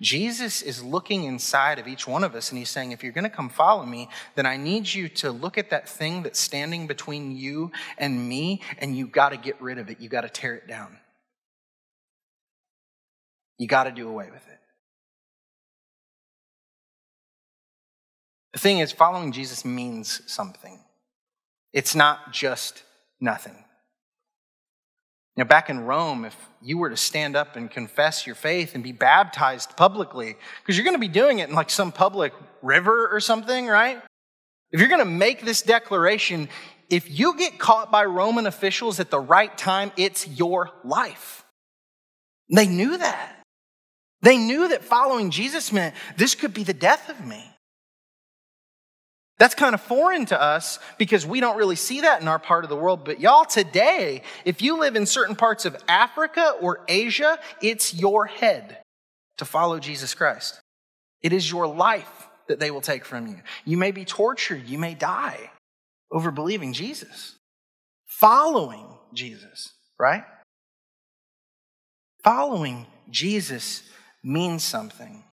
Jesus 0.00 0.62
is 0.62 0.82
looking 0.82 1.24
inside 1.24 1.78
of 1.78 1.86
each 1.86 2.06
one 2.06 2.24
of 2.24 2.34
us 2.34 2.50
and 2.50 2.58
he's 2.58 2.70
saying, 2.70 2.92
if 2.92 3.02
you're 3.02 3.12
going 3.12 3.24
to 3.24 3.30
come 3.30 3.48
follow 3.48 3.84
me, 3.84 4.08
then 4.34 4.46
I 4.46 4.56
need 4.56 4.92
you 4.92 5.08
to 5.10 5.30
look 5.30 5.58
at 5.58 5.70
that 5.70 5.88
thing 5.88 6.22
that's 6.22 6.40
standing 6.40 6.86
between 6.86 7.36
you 7.36 7.70
and 7.98 8.28
me 8.28 8.62
and 8.78 8.96
you 8.96 9.06
got 9.06 9.30
to 9.30 9.36
get 9.36 9.60
rid 9.60 9.78
of 9.78 9.90
it. 9.90 10.00
You 10.00 10.08
got 10.08 10.22
to 10.22 10.28
tear 10.28 10.54
it 10.54 10.66
down. 10.66 10.98
You 13.58 13.68
got 13.68 13.84
to 13.84 13.92
do 13.92 14.08
away 14.08 14.30
with 14.32 14.46
it. 14.48 14.58
The 18.54 18.60
thing 18.60 18.78
is, 18.78 18.92
following 18.92 19.32
Jesus 19.32 19.64
means 19.64 20.22
something. 20.26 20.78
It's 21.72 21.96
not 21.96 22.32
just 22.32 22.84
nothing. 23.20 23.64
Now, 25.36 25.42
back 25.42 25.68
in 25.68 25.80
Rome, 25.80 26.24
if 26.24 26.36
you 26.62 26.78
were 26.78 26.90
to 26.90 26.96
stand 26.96 27.34
up 27.34 27.56
and 27.56 27.68
confess 27.68 28.24
your 28.24 28.36
faith 28.36 28.76
and 28.76 28.84
be 28.84 28.92
baptized 28.92 29.76
publicly, 29.76 30.36
because 30.62 30.78
you're 30.78 30.84
going 30.84 30.94
to 30.94 31.00
be 31.00 31.08
doing 31.08 31.40
it 31.40 31.48
in 31.48 31.54
like 31.56 31.68
some 31.68 31.90
public 31.90 32.32
river 32.62 33.08
or 33.08 33.18
something, 33.18 33.66
right? 33.66 34.00
If 34.70 34.78
you're 34.78 34.88
going 34.88 35.00
to 35.00 35.04
make 35.04 35.44
this 35.44 35.62
declaration, 35.62 36.48
if 36.88 37.10
you 37.10 37.36
get 37.36 37.58
caught 37.58 37.90
by 37.90 38.04
Roman 38.04 38.46
officials 38.46 39.00
at 39.00 39.10
the 39.10 39.18
right 39.18 39.56
time, 39.58 39.90
it's 39.96 40.28
your 40.28 40.70
life. 40.84 41.44
They 42.54 42.68
knew 42.68 42.96
that. 42.98 43.42
They 44.22 44.38
knew 44.38 44.68
that 44.68 44.84
following 44.84 45.32
Jesus 45.32 45.72
meant 45.72 45.96
this 46.16 46.36
could 46.36 46.54
be 46.54 46.62
the 46.62 46.72
death 46.72 47.08
of 47.08 47.26
me. 47.26 47.53
That's 49.38 49.54
kind 49.54 49.74
of 49.74 49.80
foreign 49.80 50.26
to 50.26 50.40
us 50.40 50.78
because 50.96 51.26
we 51.26 51.40
don't 51.40 51.56
really 51.56 51.76
see 51.76 52.02
that 52.02 52.22
in 52.22 52.28
our 52.28 52.38
part 52.38 52.64
of 52.64 52.70
the 52.70 52.76
world. 52.76 53.04
But 53.04 53.20
y'all, 53.20 53.44
today, 53.44 54.22
if 54.44 54.62
you 54.62 54.78
live 54.78 54.94
in 54.94 55.06
certain 55.06 55.34
parts 55.34 55.64
of 55.64 55.76
Africa 55.88 56.54
or 56.60 56.84
Asia, 56.86 57.38
it's 57.60 57.92
your 57.94 58.26
head 58.26 58.78
to 59.38 59.44
follow 59.44 59.80
Jesus 59.80 60.14
Christ. 60.14 60.60
It 61.20 61.32
is 61.32 61.50
your 61.50 61.66
life 61.66 62.28
that 62.46 62.60
they 62.60 62.70
will 62.70 62.80
take 62.80 63.04
from 63.04 63.26
you. 63.26 63.40
You 63.64 63.76
may 63.76 63.90
be 63.90 64.04
tortured, 64.04 64.68
you 64.68 64.78
may 64.78 64.94
die 64.94 65.50
over 66.12 66.30
believing 66.30 66.72
Jesus, 66.72 67.34
following 68.06 68.86
Jesus, 69.12 69.72
right? 69.98 70.24
Following 72.22 72.86
Jesus 73.10 73.82
means 74.22 74.62
something. 74.62 75.24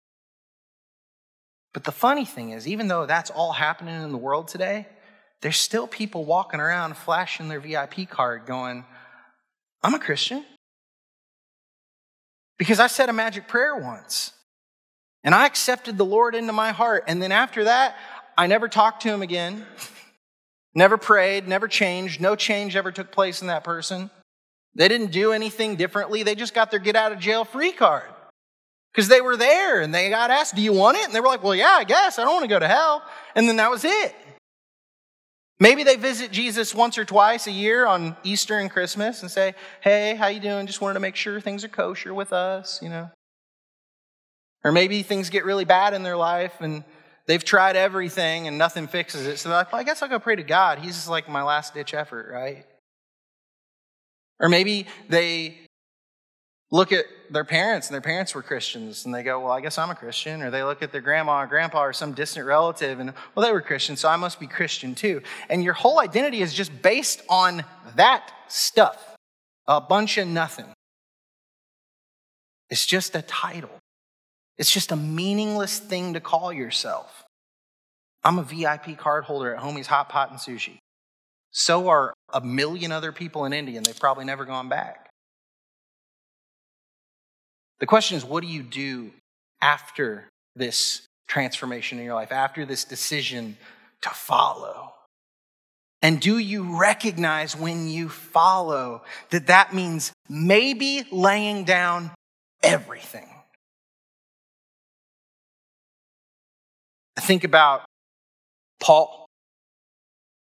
But 1.72 1.84
the 1.84 1.92
funny 1.92 2.24
thing 2.24 2.50
is, 2.50 2.68
even 2.68 2.88
though 2.88 3.06
that's 3.06 3.30
all 3.30 3.52
happening 3.52 4.02
in 4.02 4.12
the 4.12 4.18
world 4.18 4.48
today, 4.48 4.86
there's 5.40 5.56
still 5.56 5.86
people 5.86 6.24
walking 6.24 6.60
around 6.60 6.96
flashing 6.96 7.48
their 7.48 7.60
VIP 7.60 8.08
card 8.08 8.46
going, 8.46 8.84
I'm 9.82 9.94
a 9.94 9.98
Christian. 9.98 10.44
Because 12.58 12.78
I 12.78 12.86
said 12.86 13.08
a 13.08 13.12
magic 13.12 13.48
prayer 13.48 13.74
once 13.74 14.32
and 15.24 15.34
I 15.34 15.46
accepted 15.46 15.98
the 15.98 16.04
Lord 16.04 16.34
into 16.34 16.52
my 16.52 16.72
heart. 16.72 17.04
And 17.08 17.22
then 17.22 17.32
after 17.32 17.64
that, 17.64 17.96
I 18.36 18.46
never 18.46 18.68
talked 18.68 19.02
to 19.02 19.08
him 19.08 19.22
again, 19.22 19.66
never 20.74 20.96
prayed, 20.96 21.48
never 21.48 21.66
changed. 21.66 22.20
No 22.20 22.36
change 22.36 22.76
ever 22.76 22.92
took 22.92 23.10
place 23.10 23.40
in 23.40 23.48
that 23.48 23.64
person. 23.64 24.10
They 24.74 24.88
didn't 24.88 25.10
do 25.10 25.32
anything 25.32 25.76
differently. 25.76 26.22
They 26.22 26.34
just 26.34 26.54
got 26.54 26.70
their 26.70 26.80
get 26.80 26.96
out 26.96 27.12
of 27.12 27.18
jail 27.18 27.44
free 27.44 27.72
card 27.72 28.11
because 28.92 29.08
they 29.08 29.20
were 29.20 29.36
there 29.36 29.80
and 29.80 29.94
they 29.94 30.10
got 30.10 30.30
asked, 30.30 30.54
Do 30.54 30.62
you 30.62 30.72
want 30.72 30.98
it? 30.98 31.04
And 31.04 31.14
they 31.14 31.20
were 31.20 31.26
like, 31.26 31.42
Well, 31.42 31.54
yeah, 31.54 31.76
I 31.78 31.84
guess. 31.84 32.18
I 32.18 32.24
don't 32.24 32.34
want 32.34 32.44
to 32.44 32.48
go 32.48 32.58
to 32.58 32.68
hell. 32.68 33.02
And 33.34 33.48
then 33.48 33.56
that 33.56 33.70
was 33.70 33.84
it. 33.84 34.14
Maybe 35.58 35.84
they 35.84 35.96
visit 35.96 36.32
Jesus 36.32 36.74
once 36.74 36.98
or 36.98 37.04
twice 37.04 37.46
a 37.46 37.52
year 37.52 37.86
on 37.86 38.16
Easter 38.24 38.58
and 38.58 38.70
Christmas 38.70 39.22
and 39.22 39.30
say, 39.30 39.54
Hey, 39.80 40.14
how 40.14 40.26
you 40.26 40.40
doing? 40.40 40.66
Just 40.66 40.80
wanted 40.80 40.94
to 40.94 41.00
make 41.00 41.16
sure 41.16 41.40
things 41.40 41.64
are 41.64 41.68
kosher 41.68 42.12
with 42.12 42.32
us, 42.32 42.80
you 42.82 42.88
know. 42.88 43.10
Or 44.64 44.72
maybe 44.72 45.02
things 45.02 45.30
get 45.30 45.44
really 45.44 45.64
bad 45.64 45.94
in 45.94 46.02
their 46.02 46.16
life 46.16 46.54
and 46.60 46.84
they've 47.26 47.42
tried 47.42 47.76
everything 47.76 48.46
and 48.46 48.58
nothing 48.58 48.86
fixes 48.86 49.26
it. 49.26 49.38
So 49.38 49.48
they're 49.48 49.58
like, 49.58 49.72
well, 49.72 49.80
I 49.80 49.84
guess 49.84 50.02
I'll 50.02 50.08
go 50.08 50.18
pray 50.18 50.36
to 50.36 50.42
God. 50.42 50.78
He's 50.78 50.94
just 50.94 51.08
like 51.08 51.28
my 51.28 51.42
last 51.42 51.74
ditch 51.74 51.94
effort, 51.94 52.30
right? 52.30 52.66
Or 54.38 54.48
maybe 54.48 54.86
they 55.08 55.56
look 56.72 56.90
at 56.90 57.04
their 57.30 57.44
parents 57.44 57.86
and 57.86 57.94
their 57.94 58.00
parents 58.00 58.34
were 58.34 58.42
Christians 58.42 59.04
and 59.04 59.14
they 59.14 59.22
go, 59.22 59.38
Well, 59.40 59.52
I 59.52 59.60
guess 59.60 59.78
I'm 59.78 59.90
a 59.90 59.94
Christian. 59.94 60.42
Or 60.42 60.50
they 60.50 60.64
look 60.64 60.82
at 60.82 60.90
their 60.90 61.00
grandma 61.00 61.42
or 61.42 61.46
grandpa 61.46 61.84
or 61.84 61.92
some 61.92 62.12
distant 62.12 62.46
relative 62.46 62.98
and, 62.98 63.12
Well, 63.34 63.46
they 63.46 63.52
were 63.52 63.60
Christian, 63.60 63.94
so 63.96 64.08
I 64.08 64.16
must 64.16 64.40
be 64.40 64.48
Christian 64.48 64.96
too. 64.96 65.22
And 65.48 65.62
your 65.62 65.74
whole 65.74 66.00
identity 66.00 66.42
is 66.42 66.52
just 66.52 66.82
based 66.82 67.22
on 67.28 67.64
that 67.94 68.32
stuff 68.48 69.16
a 69.68 69.80
bunch 69.80 70.18
of 70.18 70.26
nothing. 70.26 70.66
It's 72.68 72.86
just 72.86 73.14
a 73.14 73.22
title, 73.22 73.78
it's 74.58 74.72
just 74.72 74.90
a 74.90 74.96
meaningless 74.96 75.78
thing 75.78 76.14
to 76.14 76.20
call 76.20 76.52
yourself. 76.52 77.22
I'm 78.24 78.38
a 78.38 78.42
VIP 78.42 78.96
card 78.96 79.24
holder 79.24 79.54
at 79.54 79.62
Homie's 79.62 79.88
Hot 79.88 80.08
Pot 80.08 80.30
and 80.30 80.38
Sushi. 80.38 80.78
So 81.50 81.88
are 81.88 82.14
a 82.32 82.40
million 82.40 82.92
other 82.92 83.12
people 83.12 83.44
in 83.44 83.52
India, 83.52 83.76
and 83.76 83.84
they've 83.84 83.98
probably 83.98 84.24
never 84.24 84.44
gone 84.44 84.68
back. 84.68 85.01
The 87.82 87.86
question 87.86 88.16
is, 88.16 88.24
what 88.24 88.42
do 88.42 88.46
you 88.46 88.62
do 88.62 89.10
after 89.60 90.28
this 90.54 91.02
transformation 91.26 91.98
in 91.98 92.04
your 92.04 92.14
life, 92.14 92.30
after 92.30 92.64
this 92.64 92.84
decision 92.84 93.56
to 94.02 94.10
follow? 94.10 94.94
And 96.00 96.20
do 96.20 96.38
you 96.38 96.78
recognize 96.78 97.56
when 97.56 97.88
you 97.88 98.08
follow 98.08 99.02
that 99.30 99.48
that 99.48 99.74
means 99.74 100.12
maybe 100.28 101.02
laying 101.10 101.64
down 101.64 102.12
everything? 102.62 103.28
I 107.16 107.20
think 107.20 107.42
about 107.42 107.84
Paul. 108.78 109.26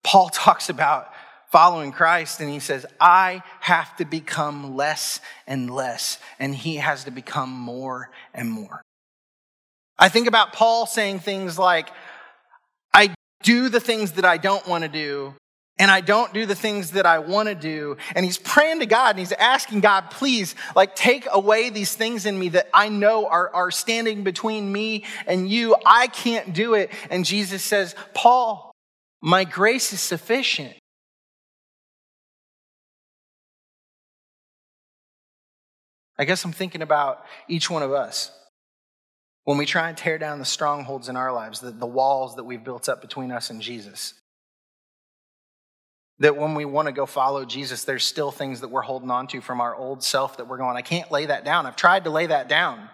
Paul 0.04 0.30
talks 0.34 0.70
about 0.70 1.12
following 1.53 1.91
Christ 1.91 2.39
and 2.39 2.50
he 2.50 2.60
says, 2.60 2.83
I 3.00 3.43
have 3.60 3.95
to 3.98 4.05
become 4.05 4.75
less 4.75 5.19
and 5.45 5.69
less, 5.69 6.17
and 6.39 6.55
he 6.55 6.77
has 6.77 7.03
to 7.03 7.12
become 7.12 7.51
more 7.51 8.10
and 8.33 8.50
more. 8.50 8.81
I 10.00 10.10
think 10.10 10.27
about 10.27 10.53
Paul 10.53 10.88
saying 10.88 11.19
things 11.19 11.60
like, 11.60 11.89
I 12.91 13.13
do 13.43 13.69
the 13.69 13.79
things 13.79 14.13
that 14.13 14.25
I 14.25 14.38
don't 14.38 14.67
want 14.67 14.83
to 14.83 14.89
do, 14.89 15.36
and 15.77 15.91
I 15.91 16.01
don't 16.01 16.33
do 16.33 16.48
the 16.48 16.55
things 16.55 16.89
that 16.93 17.05
I 17.05 17.19
want 17.19 17.50
to 17.50 17.55
do. 17.55 17.98
And 18.15 18.25
he's 18.25 18.39
praying 18.39 18.79
to 18.79 18.88
God 18.88 19.12
and 19.12 19.19
he's 19.19 19.31
asking 19.33 19.81
God, 19.81 20.10
please, 20.10 20.55
like, 20.75 20.95
take 20.95 21.27
away 21.31 21.69
these 21.69 21.93
things 21.93 22.25
in 22.25 22.39
me 22.39 22.50
that 22.50 22.67
I 22.74 22.89
know 22.89 23.27
are, 23.27 23.53
are 23.53 23.69
standing 23.69 24.24
between 24.24 24.72
me 24.72 25.05
and 25.27 25.48
you. 25.48 25.75
I 25.86 26.07
can't 26.07 26.51
do 26.51 26.74
it. 26.74 26.89
And 27.12 27.24
Jesus 27.24 27.62
says, 27.62 27.93
Paul, 28.15 28.72
my 29.22 29.43
grace 29.43 29.93
is 29.93 30.01
sufficient. 30.01 30.74
I 36.17 36.25
guess 36.25 36.46
I'm 36.46 36.51
thinking 36.51 36.82
about 36.82 37.25
each 37.48 37.70
one 37.70 37.84
of 37.84 37.91
us. 37.91 38.32
When 39.46 39.58
we 39.58 39.65
try 39.65 39.89
and 39.89 39.98
tear 39.98 40.17
down 40.17 40.39
the 40.39 40.46
strongholds 40.46 41.10
in 41.10 41.17
our 41.17 41.34
lives, 41.34 41.60
the, 41.60 41.72
the 41.72 41.86
walls 41.86 42.36
that 42.38 42.46
we've 42.46 42.63
built 42.63 42.88
up 42.88 43.01
between 43.01 43.32
us 43.32 43.50
and 43.50 43.62
Jesus, 43.62 44.13
that 46.20 46.38
when 46.38 46.55
we 46.55 46.63
want 46.63 46.88
to 46.88 46.93
go 46.93 47.05
follow 47.05 47.43
Jesus, 47.43 47.84
there's 47.84 48.05
still 48.05 48.32
things 48.32 48.62
that 48.62 48.70
we're 48.70 48.82
holding 48.82 49.12
on 49.12 49.27
to 49.27 49.41
from 49.41 49.60
our 49.60 49.75
old 49.75 50.03
self 50.03 50.38
that 50.38 50.48
we're 50.48 50.58
going, 50.58 50.77
I 50.77 50.82
can't 50.82 51.12
lay 51.12 51.25
that 51.25 51.43
down. 51.43 51.65
I've 51.65 51.75
tried 51.75 52.05
to 52.05 52.10
lay 52.10 52.27
that 52.27 52.48
down. 52.48 52.89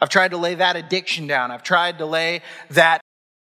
I've 0.00 0.08
tried 0.08 0.32
to 0.32 0.36
lay 0.36 0.56
that 0.56 0.74
addiction 0.74 1.28
down. 1.28 1.52
I've 1.52 1.62
tried 1.62 1.98
to 1.98 2.06
lay 2.06 2.42
that 2.70 3.00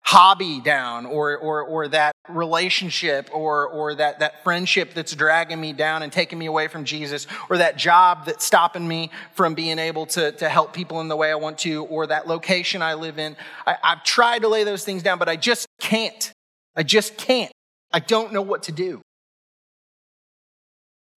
hobby 0.08 0.58
down 0.58 1.04
or, 1.04 1.36
or, 1.36 1.62
or 1.62 1.86
that 1.86 2.12
relationship 2.30 3.28
or, 3.30 3.68
or 3.68 3.94
that, 3.94 4.20
that 4.20 4.42
friendship 4.42 4.94
that's 4.94 5.14
dragging 5.14 5.60
me 5.60 5.70
down 5.74 6.02
and 6.02 6.10
taking 6.10 6.38
me 6.38 6.46
away 6.46 6.66
from 6.66 6.86
Jesus 6.86 7.26
or 7.50 7.58
that 7.58 7.76
job 7.76 8.24
that's 8.24 8.42
stopping 8.42 8.88
me 8.88 9.10
from 9.34 9.52
being 9.52 9.78
able 9.78 10.06
to, 10.06 10.32
to 10.32 10.48
help 10.48 10.72
people 10.72 11.02
in 11.02 11.08
the 11.08 11.16
way 11.16 11.30
I 11.30 11.34
want 11.34 11.58
to 11.58 11.84
or 11.84 12.06
that 12.06 12.26
location 12.26 12.80
I 12.80 12.94
live 12.94 13.18
in. 13.18 13.36
I, 13.66 13.76
I've 13.84 14.02
tried 14.02 14.38
to 14.38 14.48
lay 14.48 14.64
those 14.64 14.82
things 14.82 15.02
down, 15.02 15.18
but 15.18 15.28
I 15.28 15.36
just 15.36 15.66
can't. 15.78 16.32
I 16.74 16.84
just 16.84 17.18
can't. 17.18 17.52
I 17.92 17.98
don't 17.98 18.32
know 18.32 18.40
what 18.40 18.62
to 18.62 18.72
do. 18.72 19.02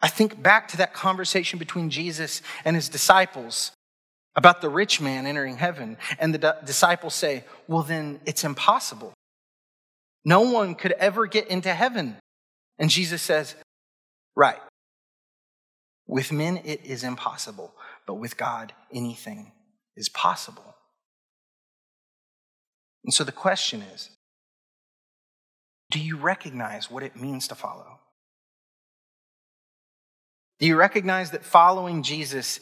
I 0.01 0.09
think 0.09 0.43
back 0.43 0.67
to 0.67 0.77
that 0.77 0.93
conversation 0.93 1.59
between 1.59 1.91
Jesus 1.91 2.41
and 2.65 2.75
his 2.75 2.89
disciples 2.89 3.71
about 4.35 4.61
the 4.61 4.69
rich 4.69 5.01
man 5.01 5.25
entering 5.25 5.57
heaven, 5.57 5.97
and 6.19 6.33
the 6.33 6.57
disciples 6.65 7.13
say, 7.13 7.43
Well, 7.67 7.83
then 7.83 8.19
it's 8.25 8.43
impossible. 8.43 9.13
No 10.23 10.41
one 10.41 10.75
could 10.75 10.93
ever 10.93 11.25
get 11.25 11.47
into 11.47 11.73
heaven. 11.73 12.17
And 12.79 12.89
Jesus 12.89 13.21
says, 13.21 13.55
Right. 14.35 14.59
With 16.07 16.31
men 16.31 16.57
it 16.63 16.85
is 16.85 17.03
impossible, 17.03 17.73
but 18.05 18.15
with 18.15 18.37
God 18.37 18.73
anything 18.93 19.51
is 19.95 20.09
possible. 20.09 20.75
And 23.03 23.13
so 23.13 23.23
the 23.23 23.31
question 23.31 23.81
is 23.81 24.09
do 25.89 25.99
you 25.99 26.17
recognize 26.17 26.89
what 26.89 27.03
it 27.03 27.17
means 27.17 27.49
to 27.49 27.55
follow? 27.55 27.99
Do 30.59 30.67
you 30.67 30.77
recognize 30.77 31.31
that 31.31 31.43
following 31.43 32.01
Jesus 32.01 32.59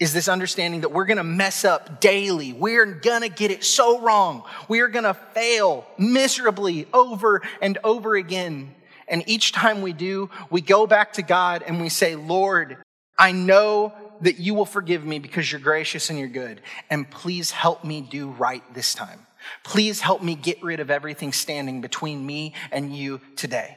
is 0.00 0.14
this 0.14 0.28
understanding 0.28 0.80
that 0.80 0.92
we're 0.92 1.04
to 1.18 1.24
mess 1.24 1.64
up 1.64 2.00
daily. 2.00 2.54
We're 2.54 2.86
to 3.22 3.28
get 3.28 3.50
it 3.50 3.62
so 3.62 4.00
wrong. 4.00 4.44
We 4.66 4.80
are 4.80 4.88
going 4.88 5.04
to 5.04 5.14
fail 5.14 5.86
miserably 5.98 6.88
over 6.92 7.42
and 7.60 7.78
over 7.84 8.16
again. 8.16 8.74
And 9.06 9.22
each 9.28 9.52
time 9.52 9.82
we 9.82 9.92
do, 9.92 10.30
we 10.48 10.62
go 10.62 10.86
back 10.86 11.12
to 11.14 11.22
God 11.22 11.62
and 11.66 11.80
we 11.80 11.90
say, 11.90 12.16
Lord, 12.16 12.78
I 13.18 13.32
know 13.32 13.92
that 14.22 14.38
you 14.38 14.54
will 14.54 14.64
forgive 14.64 15.04
me 15.04 15.18
because 15.18 15.52
you're 15.52 15.60
gracious 15.60 16.08
and 16.08 16.18
you're 16.18 16.28
good. 16.28 16.62
And 16.88 17.10
please 17.10 17.50
help 17.50 17.84
me 17.84 18.00
do 18.00 18.30
right 18.30 18.62
this 18.72 18.94
time. 18.94 19.26
Please 19.64 20.00
help 20.00 20.22
me 20.22 20.34
get 20.34 20.62
rid 20.62 20.80
of 20.80 20.90
everything 20.90 21.32
standing 21.32 21.80
between 21.80 22.24
me 22.24 22.54
and 22.70 22.94
you 22.94 23.20
today. 23.36 23.76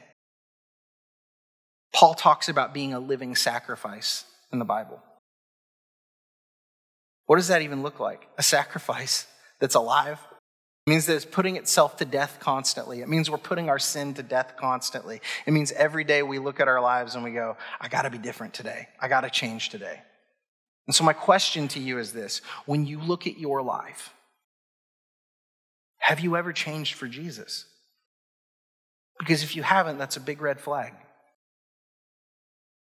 Paul 1.92 2.14
talks 2.14 2.48
about 2.48 2.72
being 2.72 2.94
a 2.94 2.98
living 2.98 3.36
sacrifice 3.36 4.24
in 4.52 4.58
the 4.58 4.64
Bible. 4.64 5.02
What 7.26 7.36
does 7.36 7.48
that 7.48 7.62
even 7.62 7.82
look 7.82 8.00
like? 8.00 8.28
A 8.38 8.42
sacrifice 8.42 9.26
that's 9.60 9.74
alive? 9.74 10.18
It 10.86 10.90
means 10.90 11.06
that 11.06 11.16
it's 11.16 11.24
putting 11.24 11.56
itself 11.56 11.96
to 11.96 12.04
death 12.04 12.36
constantly. 12.40 13.00
It 13.00 13.08
means 13.08 13.30
we're 13.30 13.38
putting 13.38 13.70
our 13.70 13.78
sin 13.78 14.12
to 14.14 14.22
death 14.22 14.54
constantly. 14.58 15.22
It 15.46 15.52
means 15.52 15.72
every 15.72 16.04
day 16.04 16.22
we 16.22 16.38
look 16.38 16.60
at 16.60 16.68
our 16.68 16.80
lives 16.80 17.14
and 17.14 17.24
we 17.24 17.30
go, 17.30 17.56
I 17.80 17.88
got 17.88 18.02
to 18.02 18.10
be 18.10 18.18
different 18.18 18.52
today. 18.52 18.88
I 19.00 19.08
got 19.08 19.22
to 19.22 19.30
change 19.30 19.70
today. 19.70 20.02
And 20.86 20.94
so, 20.94 21.02
my 21.04 21.14
question 21.14 21.68
to 21.68 21.80
you 21.80 21.98
is 21.98 22.12
this 22.12 22.42
when 22.66 22.84
you 22.84 23.00
look 23.00 23.26
at 23.26 23.38
your 23.38 23.62
life, 23.62 24.12
have 25.98 26.20
you 26.20 26.36
ever 26.36 26.52
changed 26.52 26.94
for 26.94 27.06
Jesus? 27.06 27.64
Because 29.18 29.42
if 29.42 29.56
you 29.56 29.62
haven't, 29.62 29.96
that's 29.96 30.18
a 30.18 30.20
big 30.20 30.42
red 30.42 30.60
flag. 30.60 30.92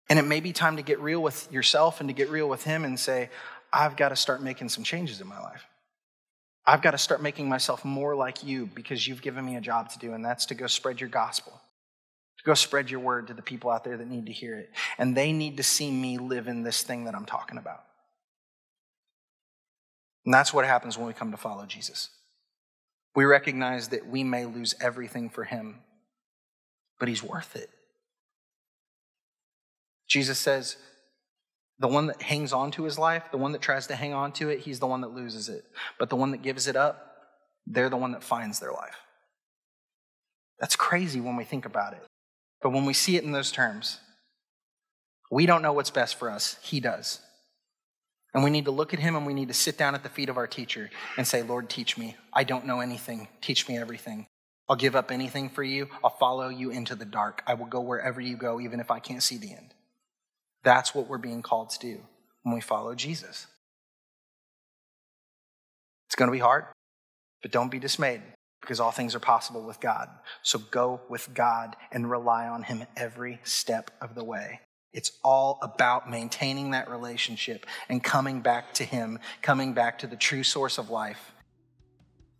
And 0.09 0.19
it 0.19 0.23
may 0.23 0.41
be 0.41 0.51
time 0.51 0.75
to 0.75 0.83
get 0.83 0.99
real 0.99 1.23
with 1.23 1.49
yourself 1.51 2.01
and 2.01 2.09
to 2.09 2.13
get 2.13 2.29
real 2.29 2.49
with 2.49 2.63
Him 2.63 2.83
and 2.83 2.99
say, 2.99 3.29
I've 3.73 3.97
got 3.97 4.09
to 4.09 4.15
start 4.15 4.43
making 4.43 4.69
some 4.69 4.83
changes 4.83 5.19
in 5.19 5.27
my 5.27 5.39
life. 5.39 5.65
I've 6.65 6.81
got 6.81 6.91
to 6.91 6.97
start 6.97 7.21
making 7.21 7.49
myself 7.49 7.83
more 7.83 8.15
like 8.15 8.43
you 8.43 8.67
because 8.67 9.05
you've 9.05 9.21
given 9.21 9.43
me 9.43 9.55
a 9.55 9.61
job 9.61 9.89
to 9.89 9.99
do, 9.99 10.13
and 10.13 10.23
that's 10.23 10.45
to 10.45 10.55
go 10.55 10.67
spread 10.67 11.01
your 11.01 11.09
gospel, 11.09 11.51
to 12.37 12.43
go 12.45 12.53
spread 12.53 12.89
your 12.89 12.99
word 12.99 13.27
to 13.27 13.33
the 13.33 13.41
people 13.41 13.69
out 13.69 13.83
there 13.83 13.97
that 13.97 14.07
need 14.07 14.27
to 14.27 14.31
hear 14.31 14.55
it. 14.55 14.69
And 14.97 15.17
they 15.17 15.33
need 15.33 15.57
to 15.57 15.63
see 15.63 15.91
me 15.91 16.19
live 16.19 16.47
in 16.47 16.63
this 16.63 16.83
thing 16.83 17.05
that 17.05 17.15
I'm 17.15 17.25
talking 17.25 17.57
about. 17.57 17.83
And 20.25 20.33
that's 20.33 20.53
what 20.53 20.65
happens 20.65 20.97
when 20.97 21.07
we 21.07 21.13
come 21.13 21.31
to 21.31 21.37
follow 21.37 21.65
Jesus. 21.65 22.09
We 23.15 23.25
recognize 23.25 23.89
that 23.89 24.07
we 24.07 24.23
may 24.23 24.45
lose 24.45 24.75
everything 24.79 25.29
for 25.29 25.43
him, 25.43 25.79
but 26.99 27.09
he's 27.09 27.23
worth 27.23 27.55
it. 27.55 27.69
Jesus 30.07 30.39
says, 30.39 30.77
the 31.79 31.87
one 31.87 32.07
that 32.07 32.21
hangs 32.21 32.53
on 32.53 32.71
to 32.71 32.83
his 32.83 32.97
life, 32.99 33.31
the 33.31 33.37
one 33.37 33.51
that 33.51 33.61
tries 33.61 33.87
to 33.87 33.95
hang 33.95 34.13
on 34.13 34.31
to 34.33 34.49
it, 34.49 34.59
he's 34.59 34.79
the 34.79 34.87
one 34.87 35.01
that 35.01 35.13
loses 35.13 35.49
it. 35.49 35.65
But 35.99 36.09
the 36.09 36.15
one 36.15 36.31
that 36.31 36.41
gives 36.41 36.67
it 36.67 36.75
up, 36.75 37.15
they're 37.65 37.89
the 37.89 37.97
one 37.97 38.11
that 38.11 38.23
finds 38.23 38.59
their 38.59 38.71
life. 38.71 38.99
That's 40.59 40.75
crazy 40.75 41.19
when 41.19 41.35
we 41.35 41.43
think 41.43 41.65
about 41.65 41.93
it. 41.93 42.03
But 42.61 42.71
when 42.71 42.85
we 42.85 42.93
see 42.93 43.17
it 43.17 43.23
in 43.23 43.31
those 43.31 43.51
terms, 43.51 43.99
we 45.29 45.45
don't 45.45 45.61
know 45.61 45.73
what's 45.73 45.89
best 45.89 46.15
for 46.15 46.29
us. 46.29 46.57
He 46.61 46.79
does. 46.79 47.19
And 48.33 48.43
we 48.43 48.49
need 48.49 48.65
to 48.65 48.71
look 48.71 48.93
at 48.93 48.99
him 48.99 49.15
and 49.15 49.25
we 49.25 49.33
need 49.33 49.49
to 49.49 49.53
sit 49.53 49.77
down 49.77 49.95
at 49.95 50.03
the 50.03 50.09
feet 50.09 50.29
of 50.29 50.37
our 50.37 50.47
teacher 50.47 50.89
and 51.17 51.27
say, 51.27 51.43
Lord, 51.43 51.69
teach 51.69 51.97
me. 51.97 52.15
I 52.31 52.43
don't 52.43 52.65
know 52.65 52.79
anything. 52.79 53.27
Teach 53.41 53.67
me 53.67 53.77
everything. 53.77 54.27
I'll 54.69 54.75
give 54.75 54.95
up 54.95 55.11
anything 55.11 55.49
for 55.49 55.63
you. 55.63 55.89
I'll 56.03 56.09
follow 56.09 56.49
you 56.49 56.71
into 56.71 56.95
the 56.95 57.05
dark. 57.05 57.43
I 57.45 57.53
will 57.53 57.65
go 57.65 57.81
wherever 57.81 58.21
you 58.21 58.37
go, 58.37 58.59
even 58.61 58.79
if 58.79 58.89
I 58.89 58.99
can't 58.99 59.21
see 59.21 59.37
the 59.37 59.51
end. 59.51 59.73
That's 60.63 60.95
what 60.95 61.07
we're 61.07 61.17
being 61.17 61.41
called 61.41 61.69
to 61.71 61.79
do 61.79 62.01
when 62.43 62.55
we 62.55 62.61
follow 62.61 62.95
Jesus. 62.95 63.47
It's 66.07 66.15
going 66.15 66.29
to 66.29 66.33
be 66.33 66.39
hard, 66.39 66.65
but 67.41 67.51
don't 67.51 67.71
be 67.71 67.79
dismayed 67.79 68.21
because 68.61 68.79
all 68.79 68.91
things 68.91 69.13
are 69.15 69.19
possible 69.19 69.63
with 69.63 69.79
God. 69.79 70.09
So 70.41 70.59
go 70.59 71.01
with 71.09 71.33
God 71.33 71.75
and 71.91 72.09
rely 72.09 72.47
on 72.47 72.63
Him 72.63 72.85
every 72.95 73.39
step 73.43 73.91
of 73.99 74.15
the 74.15 74.23
way. 74.23 74.61
It's 74.93 75.11
all 75.23 75.59
about 75.61 76.09
maintaining 76.09 76.71
that 76.71 76.89
relationship 76.89 77.65
and 77.89 78.01
coming 78.01 78.41
back 78.41 78.73
to 78.75 78.83
Him, 78.83 79.19
coming 79.41 79.73
back 79.73 79.99
to 79.99 80.07
the 80.07 80.15
true 80.15 80.43
source 80.43 80.77
of 80.77 80.89
life. 80.89 81.33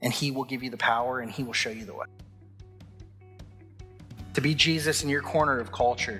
And 0.02 0.14
He 0.14 0.32
will 0.32 0.44
give 0.44 0.64
you 0.64 0.70
the 0.70 0.78
power 0.78 1.20
and 1.20 1.32
He 1.32 1.44
will 1.44 1.54
show 1.54 1.72
you 1.72 1.86
the 1.86 1.96
way. 1.96 2.06
To 4.36 4.42
be 4.42 4.56
Jesus 4.56 5.04
in 5.04 5.10
your 5.10 5.22
corner 5.22 5.60
of 5.60 5.72
culture, 5.72 6.20